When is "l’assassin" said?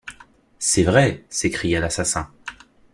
1.79-2.31